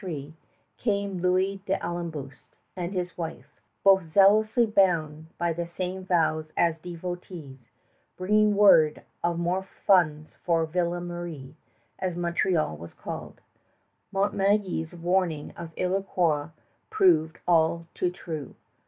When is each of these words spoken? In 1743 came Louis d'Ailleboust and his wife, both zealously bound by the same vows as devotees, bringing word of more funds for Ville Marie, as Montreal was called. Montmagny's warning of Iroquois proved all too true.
In 0.03 0.33
1743 0.81 0.83
came 0.83 1.21
Louis 1.21 1.57
d'Ailleboust 1.67 2.55
and 2.75 2.91
his 2.91 3.15
wife, 3.19 3.61
both 3.83 4.09
zealously 4.09 4.65
bound 4.65 5.27
by 5.37 5.53
the 5.53 5.67
same 5.67 6.05
vows 6.07 6.51
as 6.57 6.79
devotees, 6.79 7.59
bringing 8.17 8.55
word 8.55 9.03
of 9.23 9.37
more 9.37 9.61
funds 9.61 10.33
for 10.43 10.65
Ville 10.65 10.99
Marie, 11.01 11.53
as 11.99 12.15
Montreal 12.15 12.75
was 12.77 12.95
called. 12.95 13.41
Montmagny's 14.11 14.95
warning 14.95 15.53
of 15.55 15.69
Iroquois 15.77 16.49
proved 16.89 17.37
all 17.47 17.85
too 17.93 18.09
true. 18.09 18.55